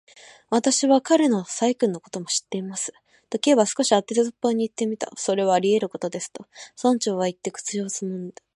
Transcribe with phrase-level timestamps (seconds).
[0.49, 2.91] 「私は彼の細君のことも知っています」
[3.29, 5.11] と、Ｋ は少し当てずっぽうにいってみた。
[5.15, 6.47] 「それはありうることです」と、
[6.83, 8.41] 村長はいって、口をつぐんだ。